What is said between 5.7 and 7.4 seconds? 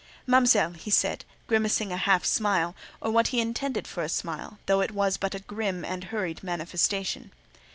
and hurried manifestation.